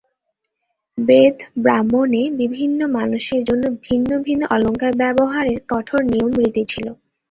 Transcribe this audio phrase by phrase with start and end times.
[0.97, 6.87] বেদব্রাহ্মণে বিভিন্ন মানুষের জন্য ভিন্ন ভিন্ন অলঙ্কার ব্যবহারের কঠোর নিয়মরীতি ছিল।